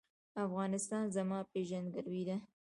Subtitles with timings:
[0.45, 2.37] افغانستان زما پیژندګلوي ده